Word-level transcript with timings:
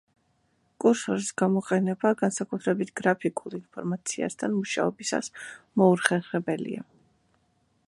კურსორის 0.83 1.27
გამოყენება, 1.41 2.13
განსაკუთრებით 2.21 2.93
გრაფიკულ 3.01 3.59
ინფორმაციასთან 3.59 4.57
მუშაობისას 4.57 5.31
მოუხერხებელია. 5.83 6.89